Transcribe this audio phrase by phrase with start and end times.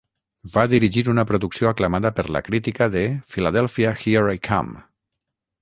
[0.53, 3.05] Va dirigir una producció aclamada per la crítica de
[3.35, 4.85] "Philadelphia Here I Come!".